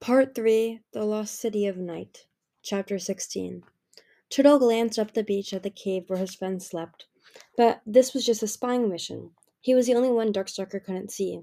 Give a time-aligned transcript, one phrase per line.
[0.00, 2.24] Part 3 The Lost City of Night,
[2.62, 3.64] Chapter 16.
[4.30, 7.04] Turtle glanced up the beach at the cave where his friends slept,
[7.54, 9.32] but this was just a spying mission.
[9.60, 11.42] He was the only one Darkstalker couldn't see.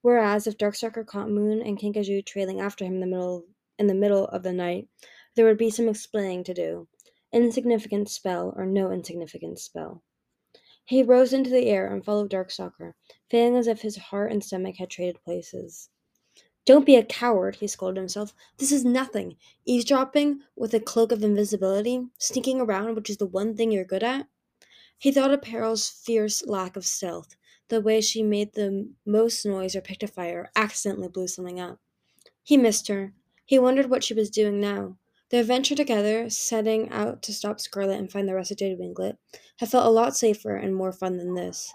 [0.00, 3.44] Whereas if Darkstalker caught Moon and Kinkajou trailing after him in the middle
[3.78, 4.88] in the middle of the night,
[5.36, 6.88] there would be some explaining to do.
[7.34, 10.02] Insignificant spell or no insignificant spell.
[10.86, 12.94] He rose into the air and followed Darkstalker,
[13.30, 15.90] feeling as if his heart and stomach had traded places.
[16.66, 18.34] Don't be a coward, he scolded himself.
[18.58, 19.36] This is nothing.
[19.64, 24.02] Eavesdropping with a cloak of invisibility, sneaking around, which is the one thing you're good
[24.02, 24.26] at.
[24.98, 27.34] He thought of Peril's fierce lack of stealth,
[27.68, 31.58] the way she made the most noise or picked a fire, or accidentally blew something
[31.58, 31.78] up.
[32.42, 33.14] He missed her.
[33.46, 34.98] He wondered what she was doing now.
[35.30, 39.16] Their venture together, setting out to stop Scarlet and find the Jade Winglet,
[39.56, 41.72] had felt a lot safer and more fun than this.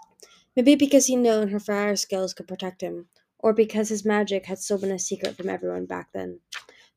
[0.54, 3.08] Maybe because he'd known her fire skills could protect him,
[3.46, 6.40] or because his magic had still been a secret from everyone back then.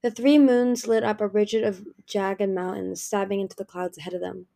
[0.01, 4.15] The three moons lit up a ridge of jagged mountains, stabbing into the clouds ahead
[4.15, 4.47] of them.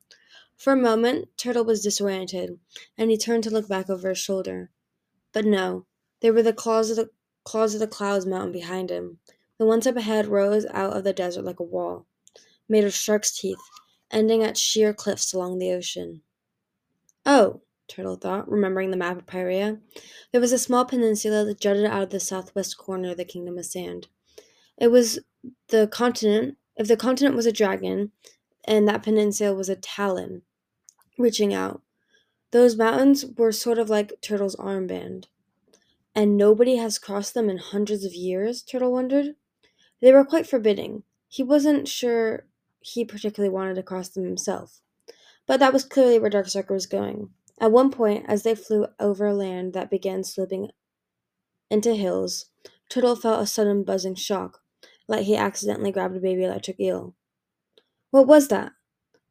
[0.58, 2.58] For a moment, Turtle was disoriented,
[2.98, 4.72] and he turned to look back over his shoulder.
[5.34, 5.86] But no,
[6.22, 7.12] they were the claws of the
[7.44, 9.20] claws of the clouds mountain behind him.
[9.60, 12.08] The ones up ahead rose out of the desert like a wall,
[12.68, 13.62] made of shark's teeth,
[14.10, 16.24] ending at sheer cliffs along the ocean.
[17.24, 19.80] Oh, Turtle thought, remembering the map of Pyrrhia.
[20.32, 23.58] There was a small peninsula that jutted out of the southwest corner of the Kingdom
[23.58, 24.08] of Sand.
[24.78, 25.20] It was
[25.70, 28.12] the continent, if the continent was a dragon,
[28.66, 30.44] and that peninsula was a talon
[31.18, 31.82] reaching out.
[32.52, 35.26] Those mountains were sort of like Turtle's armband.
[36.16, 39.36] And nobody has crossed them in hundreds of years, Turtle wondered.
[40.02, 41.04] They were quite forbidding.
[41.28, 42.46] He wasn't sure
[42.82, 44.82] he particularly wanted to cross them himself.
[45.48, 47.30] But that was clearly where Darkstalker was going.
[47.60, 50.72] At one point, as they flew over land that began sloping
[51.70, 52.48] into hills,
[52.90, 54.62] Turtle felt a sudden buzzing shock,
[55.08, 57.16] like he accidentally grabbed a baby electric eel.
[58.12, 58.74] What was that?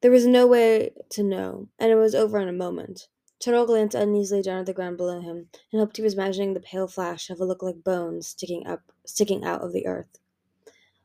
[0.00, 3.08] There was no way to know, and it was over in a moment.
[3.38, 6.60] Turtle glanced uneasily down at the ground below him and hoped he was imagining the
[6.60, 10.18] pale flash of what looked like bones sticking up sticking out of the earth.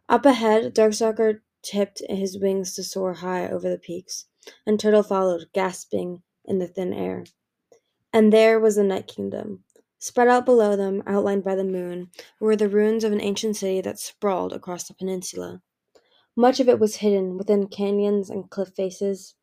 [0.08, 4.26] Up ahead, Darkstalker tipped his wings to soar high over the peaks,
[4.66, 7.26] and Turtle followed, gasping in the thin air.
[8.14, 9.64] And there was the Night Kingdom.
[10.00, 12.10] Spread out below them, outlined by the moon,
[12.40, 15.62] were the ruins of an ancient city that sprawled across the peninsula.
[16.36, 19.34] Much of it was hidden within canyons and cliff faces,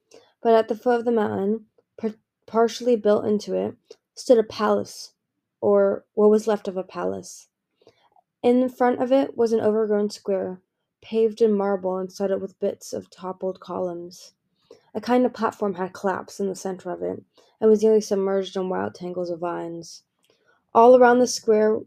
[0.41, 1.67] but at the foot of the mountain,
[1.99, 2.15] par-
[2.47, 3.75] partially built into it,
[4.15, 5.13] stood a palace,
[5.61, 7.49] or what was left of a palace.
[8.45, 10.61] In front of it was an overgrown square,
[11.03, 14.35] paved in marble and studded with bits of toppled columns.
[14.97, 17.23] A kind of platform had collapsed in the center of it,
[17.61, 20.05] and was nearly submerged in wild tangles of vines.
[20.73, 21.81] All around the square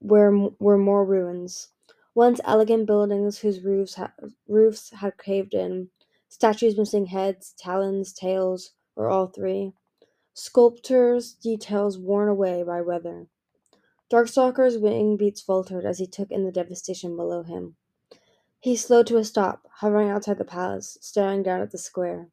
[0.00, 1.68] were, were more ruins.
[2.14, 4.12] Once elegant buildings whose roofs, ha-
[4.46, 5.90] roofs had caved in,
[6.28, 9.72] statues missing heads, talons, tails, or all three,
[10.34, 13.26] sculptors' details worn away by weather.
[14.08, 17.76] Darkstalker's wing beats faltered as he took in the devastation below him.
[18.60, 22.28] He slowed to a stop, hovering outside the palace, staring down at the square.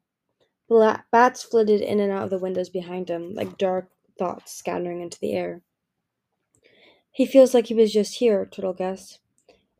[0.70, 5.18] Bats flitted in and out of the windows behind him, like dark thoughts scattering into
[5.18, 5.62] the air.
[7.10, 9.18] He feels like he was just here, Turtle guessed.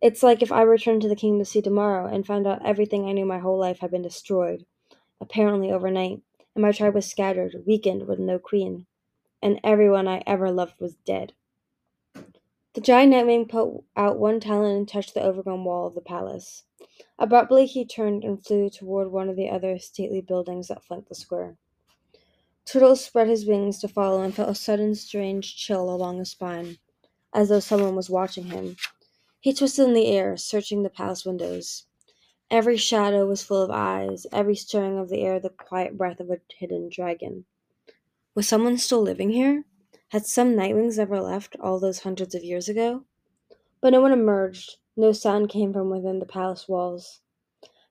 [0.02, 3.12] It's like if I returned to the Kingdom Sea tomorrow and found out everything I
[3.12, 4.66] knew my whole life had been destroyed,
[5.20, 6.22] apparently overnight,
[6.54, 8.86] and my tribe was scattered, weakened, with no queen,
[9.40, 11.34] and everyone I ever loved was dead.
[12.74, 16.64] The giant Nightwing put out one talon and touched the overgrown wall of the palace.
[17.18, 21.14] Abruptly he turned and flew toward one of the other stately buildings that flanked the
[21.14, 21.58] square.
[22.64, 26.78] Turtle spread his wings to follow and felt a sudden strange chill along his spine,
[27.34, 28.76] as though someone was watching him.
[29.40, 31.86] He twisted in the air, searching the palace windows.
[32.50, 36.30] Every shadow was full of eyes, every stirring of the air the quiet breath of
[36.30, 37.44] a hidden dragon.
[38.34, 39.64] Was someone still living here?
[40.08, 43.04] Had some Nightwings ever left all those hundreds of years ago?
[43.80, 47.20] But no one emerged, no sound came from within the palace walls.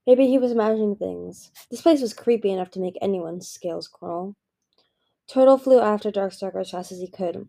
[0.08, 1.52] Maybe he was imagining things.
[1.70, 4.36] This place was creepy enough to make anyone's scales crawl.
[5.28, 7.48] Turtle flew after Darkstalker as fast as he could.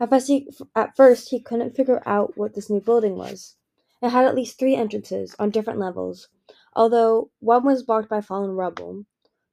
[0.00, 3.56] At first, he, at first, he couldn't figure out what this new building was.
[4.02, 6.28] It had at least three entrances on different levels,
[6.74, 9.04] although one was blocked by fallen rubble.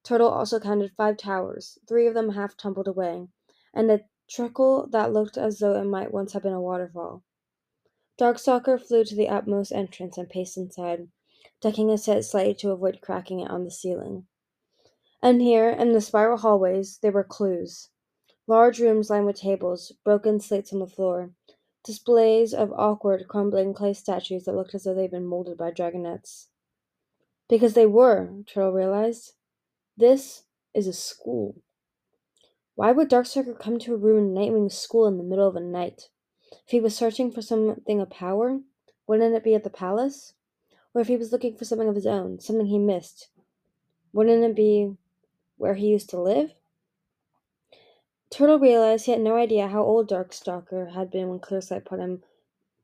[0.04, 3.28] Turtle also counted five towers, three of them half tumbled away,
[3.74, 7.24] and a trickle that looked as though it might once have been a waterfall.
[8.22, 11.08] Darkstalker flew to the utmost entrance and paced inside,
[11.60, 14.28] ducking his head slightly to avoid cracking it on the ceiling.
[15.24, 17.90] And here, in the spiral hallways, there were clues.
[18.46, 21.32] Large rooms lined with tables, broken slates on the floor,
[21.84, 26.50] displays of awkward, crumbling clay statues that looked as though they'd been molded by dragonets.
[27.50, 29.34] Because they were, Turtle realized.
[29.98, 30.44] This
[30.76, 31.56] is a school.
[32.76, 36.10] Why would Darkstalker come to a ruined Nightwing school in the middle of the night?
[36.52, 38.60] If he was searching for something of power,
[39.08, 40.34] wouldn't it be at the palace?
[40.94, 43.30] Or if he was looking for something of his own, something he missed,
[44.14, 44.98] wouldn't it be
[45.58, 46.54] where he used to live?
[48.30, 52.24] Turtle realized he had no idea how old Darkstalker had been when Clearsight put him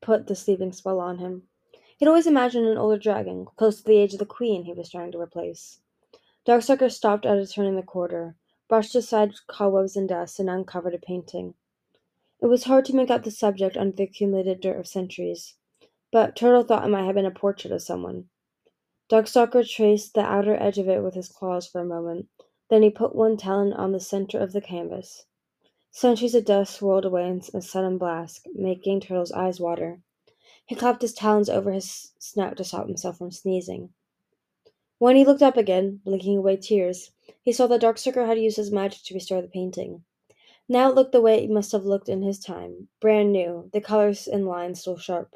[0.00, 1.48] put the sleeping spell on him.
[1.96, 4.90] He'd always imagined an older dragon, close to the age of the queen he was
[4.90, 5.80] trying to replace.
[6.46, 8.36] Darkstalker stopped at a turn in the corridor,
[8.68, 11.54] brushed aside cobwebs and dust, and uncovered a painting.
[12.40, 15.56] It was hard to make out the subject under the accumulated dirt of centuries,
[16.12, 18.28] but Turtle thought it might have been a portrait of someone.
[19.08, 22.28] Darkstalker traced the outer edge of it with his claws for a moment,
[22.70, 25.26] then he put one talon on the center of the canvas.
[25.90, 30.00] Centuries of dust swirled away in a sudden blast, making Turtle's eyes water.
[30.64, 33.94] He clapped his talons over his snout to stop himself from sneezing.
[34.98, 37.10] When he looked up again, blinking away tears,
[37.42, 40.04] he saw that Darkstalker had used his magic to restore the painting.
[40.68, 43.80] Now it looked the way it must have looked in his time, brand new, the
[43.80, 45.34] colors and lines still sharp.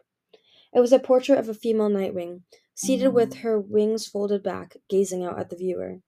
[0.75, 2.43] It was a portrait of a female Nightwing,
[2.75, 3.39] seated with mm.
[3.39, 6.01] her wings folded back, gazing out at the viewer.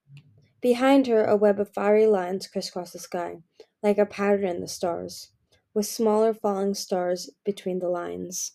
[0.60, 3.38] Behind her, a web of fiery lines crisscrossed the sky,
[3.82, 5.30] like a pattern in the stars,
[5.74, 8.52] with smaller falling stars between the lines.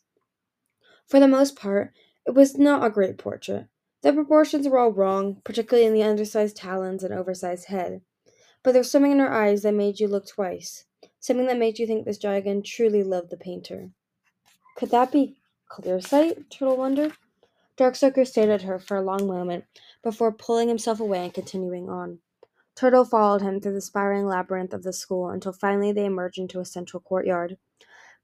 [1.08, 1.94] For the most part,
[2.26, 3.68] it was not a great portrait.
[4.02, 8.02] The proportions were all wrong, particularly in the undersized talons and oversized head.
[8.64, 10.86] But there was something in her eyes that made you look twice,
[11.20, 13.92] something that made you think this dragon truly loved the painter.
[14.76, 15.38] Could that be
[15.70, 16.50] Clearsight?
[16.50, 17.14] Turtle wondered.
[17.78, 19.66] Darkstalker stared at her for a long moment
[20.04, 22.20] before pulling himself away and continuing on.
[22.76, 26.60] Turtle followed him through the spiraling labyrinth of the school until finally they emerged into
[26.60, 27.58] a central courtyard.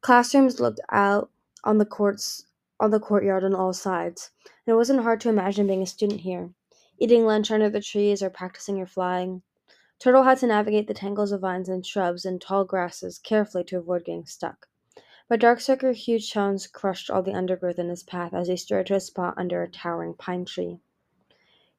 [0.01, 1.29] Classrooms looked out
[1.63, 2.45] on the courts
[2.79, 6.21] on the courtyard on all sides, and it wasn't hard to imagine being a student
[6.21, 6.49] here,
[6.99, 9.41] eating lunch under the trees or practicing your flying.
[10.05, 13.79] Turtle had to navigate the tangles of vines and shrubs and tall grasses carefully to
[13.79, 14.67] avoid getting stuck.
[15.27, 18.93] But Darkstalker's huge tones crushed all the undergrowth in his path as he strode to
[18.93, 20.77] a spot under a towering pine tree.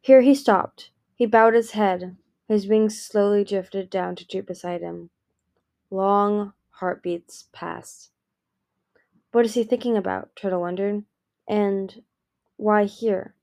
[0.01, 0.91] Here he stopped.
[1.15, 2.17] He bowed his head,
[2.49, 5.11] his wings slowly drifted down to droop beside him.
[5.89, 8.11] Long heartbeats passed.
[9.31, 10.35] What is he thinking about?
[10.35, 11.05] Turtle wondered.
[11.47, 12.03] And
[12.57, 13.37] why here?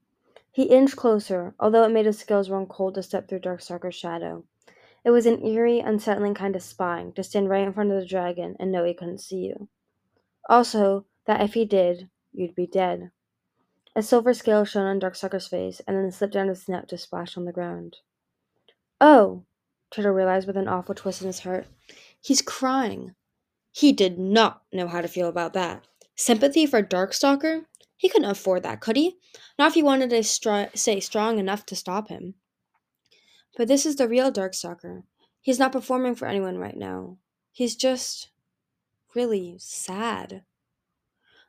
[0.52, 4.44] He inched closer, although it made his skills run cold to step through Darkstalker's shadow.
[5.06, 8.06] It was an eerie, unsettling kind of spying to stand right in front of the
[8.06, 9.68] dragon and know he couldn't see you.
[10.50, 13.12] Also, that if he did, you'd be dead.
[13.96, 17.38] A silver scale shone on Darkstalker's face and then slipped down his neck to splash
[17.38, 17.98] on the ground.
[19.00, 19.44] Oh,
[19.92, 21.68] Turtle realized with an awful twist in his heart.
[22.20, 23.14] He's crying.
[23.72, 25.84] He did not know how to feel about that.
[26.16, 27.66] Sympathy for Darkstalker?
[27.98, 29.18] He couldn't afford that, could he?
[29.60, 32.36] Not if he wanted to stri- stay strong enough to stop him.
[33.56, 35.04] But this is the real Darkstalker.
[35.42, 37.18] He's not performing for anyone right now.
[37.52, 38.30] He's just
[39.14, 40.44] really sad.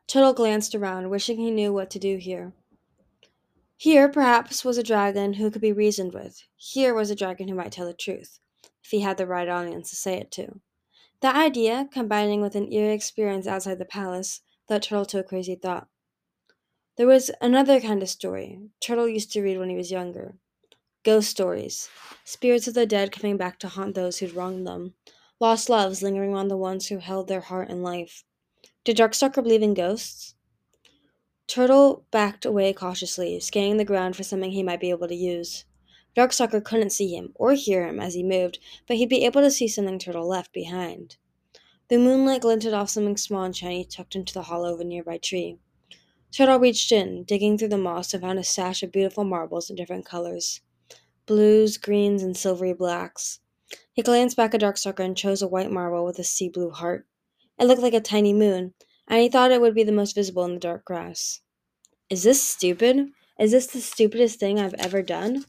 [0.07, 2.53] Turtle glanced around, wishing he knew what to do here.
[3.77, 6.43] Here, perhaps, was a dragon who could be reasoned with.
[6.57, 8.39] Here was a dragon who might tell the truth,
[8.83, 10.61] if he had the right audience to say it to.
[11.21, 15.55] That idea, combining with an eerie experience outside the palace, led Turtle to a crazy
[15.55, 15.89] thought.
[16.97, 20.37] There was another kind of story Turtle used to read when he was younger.
[21.05, 21.91] Ghost stories.
[22.25, 24.95] Spirits of the dead coming back to haunt those who'd wronged them.
[25.39, 28.25] Lost loves lingering on the ones who held their heart and life.
[28.85, 30.35] Did Darkstalker believe in ghosts?
[31.47, 35.67] Turtle backed away cautiously, scanning the ground for something he might be able to use.
[36.17, 39.51] Darkstalker couldn't see him or hear him as he moved, but he'd be able to
[39.51, 41.19] see something Turtle left behind.
[41.89, 45.19] The moonlight glinted off something small and shiny tucked into the hollow of a nearby
[45.19, 45.59] tree.
[46.33, 49.77] Turtle reached in, digging through the moss, and found a stash of beautiful marbles in
[49.77, 50.63] different colors
[51.27, 53.41] blues, greens, and silvery blacks.
[53.93, 56.71] He glanced back at dark Darkstalker and chose a white marble with a sea blue
[56.71, 57.07] heart.
[57.59, 58.75] It looked like a tiny moon,
[59.09, 61.41] and he thought it would be the most visible in the dark grass.
[62.11, 63.11] Is this stupid?
[63.39, 65.45] Is this the stupidest thing I've ever done?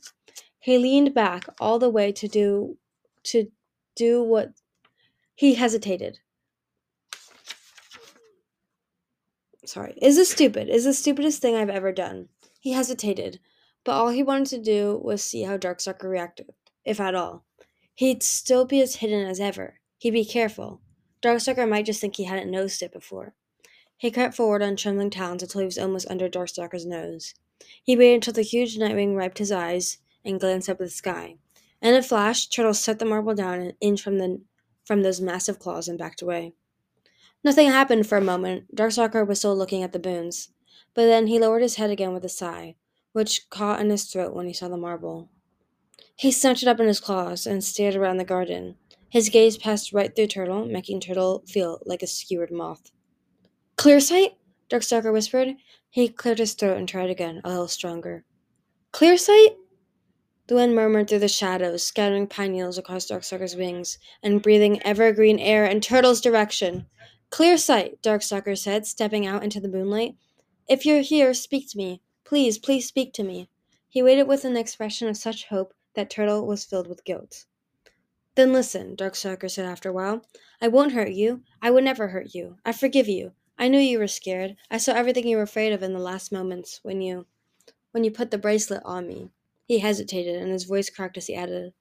[0.59, 2.77] He leaned back all the way to do
[3.23, 3.51] to
[3.95, 4.53] do what
[5.35, 6.19] he hesitated.
[9.65, 9.97] Sorry.
[10.01, 10.69] Is this stupid?
[10.69, 12.29] Is this the stupidest thing I've ever done?
[12.59, 13.39] He hesitated,
[13.85, 16.49] but all he wanted to do was see how Darkstalker reacted,
[16.83, 17.45] if at all.
[17.93, 19.79] He'd still be as hidden as ever.
[19.99, 20.81] He'd be careful.
[21.21, 23.33] Darkstalker might just think he hadn't noticed it before.
[23.97, 27.33] He crept forward on trembling talons until he was almost under Darkstalker's nose.
[27.83, 31.37] He waited until the huge Nightwing wiped his eyes and glanced up at the sky.
[31.81, 34.41] In a flash, Turtle set the marble down an inch from the
[34.83, 36.53] from those massive claws and backed away.
[37.43, 38.75] Nothing happened for a moment.
[38.75, 40.49] Darkstalker was still looking at the boons.
[40.93, 42.75] But then he lowered his head again with a sigh,
[43.15, 45.29] which caught in his throat when he saw the marble.
[46.17, 48.75] He snatched it up in his claws and stared around the garden.
[49.07, 52.91] His gaze passed right through Turtle, making Turtle feel like a skewered moth.
[53.77, 54.35] Clearsight?
[54.69, 55.55] Darkstalker whispered.
[55.89, 58.25] He cleared his throat and tried again, a little stronger.
[58.91, 59.55] Clearsight?
[60.47, 65.39] The wind murmured through the shadows, scattering pine needles across Darkstalker's wings and breathing evergreen
[65.39, 66.87] air in Turtle's direction.
[67.31, 70.15] Clearsight, Darkstalker said, stepping out into the moonlight.
[70.67, 72.01] If you're here, speak to me.
[72.25, 73.49] Please, please speak to me.
[73.87, 77.45] He waited with an expression of such hope that Turtle was filled with guilt.
[78.33, 80.25] Then listen, Darkstalker said after a while.
[80.59, 81.43] I won't hurt you.
[81.61, 82.57] I would never hurt you.
[82.65, 83.31] I forgive you.
[83.57, 84.57] I knew you were scared.
[84.69, 87.27] I saw everything you were afraid of in the last moments when you
[87.91, 89.29] when you put the bracelet on me.
[89.65, 91.71] He hesitated, and his voice cracked as he added,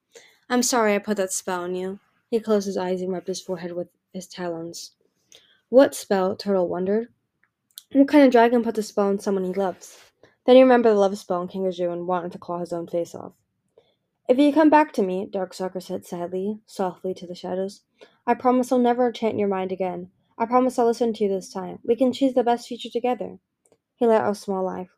[0.48, 1.98] I'm sorry I put that spell on you.
[2.30, 4.92] He closed his eyes and rubbed his forehead with his talons.
[5.70, 6.36] What spell?
[6.36, 7.08] Turtle wondered.
[7.92, 9.98] What kind of dragon put the spell on someone he loves?
[10.46, 13.14] Then he remembered the love spell on Kinkajou and wanted to claw his own face
[13.14, 13.32] off.
[14.28, 17.82] If you come back to me, Darkstalker said sadly, softly to the shadows,
[18.26, 20.10] I promise I'll never enchant your mind again.
[20.38, 21.78] I promise I'll listen to you this time.
[21.84, 23.38] We can choose the best future together.
[23.96, 24.88] He let out a small laugh.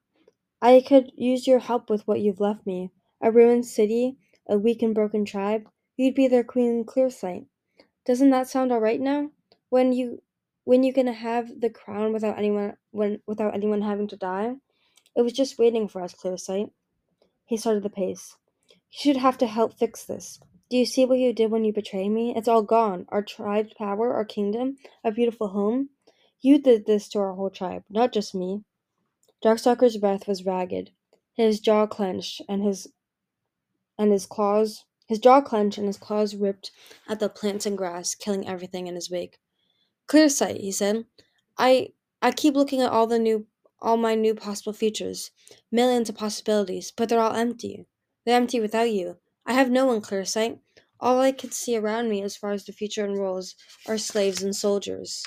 [0.63, 2.91] I could use your help with what you've left me.
[3.21, 4.17] A ruined city,
[4.49, 5.69] a weak and broken tribe.
[5.97, 7.47] You'd be their queen in Clearsight.
[8.05, 9.31] Doesn't that sound all right now?
[9.69, 10.23] When you
[10.65, 14.55] when you gonna have the crown without anyone when without anyone having to die?
[15.17, 16.71] It was just waiting for us, Clearsight.
[17.47, 18.37] He started the pace.
[18.69, 20.39] You should have to help fix this.
[20.69, 22.35] Do you see what you did when you betrayed me?
[22.37, 23.07] It's all gone.
[23.09, 25.91] Our tribe's power, our kingdom, our beautiful home.
[26.41, 28.63] You did this to our whole tribe, not just me.
[29.43, 30.91] Darkstalker's breath was ragged.
[31.35, 32.89] His jaw clenched, and his
[33.99, 36.73] and his claws his jaw clenched and his claws ripped
[37.09, 39.39] at the plants and grass, killing everything in his wake.
[40.09, 41.07] Clearsight, he said.
[41.57, 43.47] I I keep looking at all the new
[43.81, 45.31] all my new possible futures.
[45.71, 47.87] Millions of possibilities, but they're all empty.
[48.25, 49.19] They're empty without you.
[49.45, 50.59] I have no one Clearsight.
[50.99, 53.55] All I can see around me as far as the future unrolls
[53.87, 55.25] are slaves and soldiers.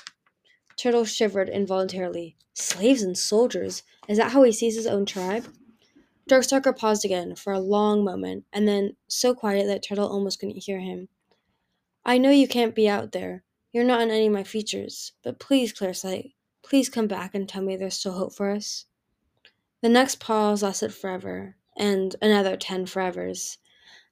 [0.76, 2.36] Turtle shivered involuntarily.
[2.54, 3.82] Slaves and soldiers?
[4.08, 5.46] Is that how he sees his own tribe?
[6.28, 10.62] Darkstalker paused again for a long moment, and then so quiet that Turtle almost couldn't
[10.62, 11.08] hear him.
[12.04, 13.44] I know you can't be out there.
[13.72, 15.12] You're not in any of my features.
[15.22, 18.86] But please, Clearsight, please come back and tell me there's still hope for us.
[19.82, 23.56] The next pause lasted forever, and another ten forevers.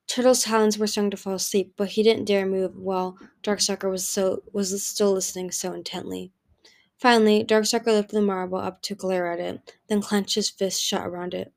[0.07, 4.09] Turtle's talons were starting to fall asleep, but he didn't dare move while Darkstalker was
[4.09, 6.33] so was still listening so intently.
[6.99, 11.07] Finally, Darkstalker lifted the marble up to glare at it, then clenched his fist shut
[11.07, 11.53] around it.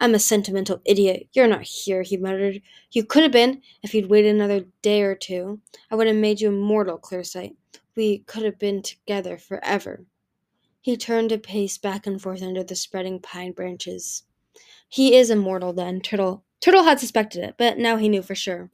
[0.00, 1.28] I'm a sentimental idiot.
[1.32, 2.60] You're not here, he muttered.
[2.90, 5.60] You could have been, if you'd waited another day or two.
[5.90, 7.54] I would have made you immortal, Clearsight.
[7.96, 10.04] We could have been together forever.
[10.84, 14.24] He turned to pace back and forth under the spreading pine branches.
[14.86, 16.44] He is immortal, then, Turtle.
[16.60, 18.70] Turtle had suspected it, but now he knew for sure.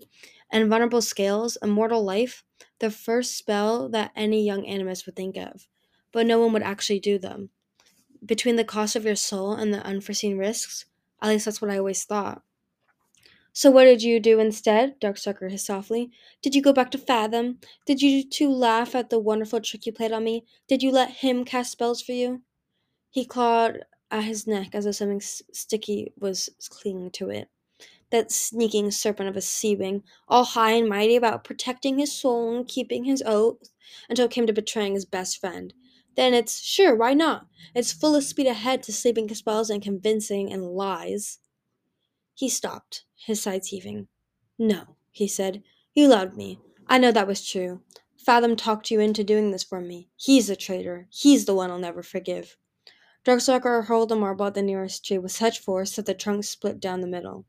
[0.51, 2.43] And vulnerable scales, immortal life,
[2.81, 5.69] the first spell that any young animist would think of,
[6.11, 7.51] but no one would actually do them.
[8.27, 10.87] Between the cost of your soul and the unforeseen risks,
[11.23, 12.43] at least that's what I always thought.
[13.53, 15.01] So what did you do instead?
[15.01, 16.11] Darkstalker hissed softly.
[16.43, 17.59] Did you go back to Fathom?
[17.87, 20.45] Did you two laugh at the wonderful trick you played on me?
[20.69, 22.43] Did you let him cast spells for you?
[23.11, 27.49] He clawed at his neck as though something sticky was clinging to it.
[28.11, 32.67] That sneaking serpent of a Seawing, all high and mighty about protecting his soul and
[32.67, 33.71] keeping his oath,
[34.09, 35.75] until it came to betraying his best friend.
[36.17, 37.47] Then it's sure, why not?
[37.75, 41.39] It's full of speed ahead to sleeping spells and convincing and lies.
[42.41, 44.09] He stopped, his sides heaving.
[44.59, 45.63] No, he said.
[45.93, 46.59] You loved me.
[46.87, 47.83] I know that was true.
[48.17, 50.09] Fathom talked you into doing this for me.
[50.17, 51.07] He's a traitor.
[51.11, 52.57] He's the one I'll never forgive.
[53.27, 56.81] Darkstalker hurled a marble at the nearest tree with such force that the trunk split
[56.81, 57.45] down the middle.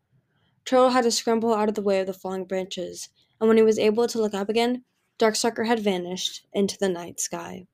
[0.66, 3.08] Turtle had to scramble out of the way of the falling branches,
[3.40, 4.84] and when he was able to look up again,
[5.18, 7.66] Darkstalker had vanished into the night sky.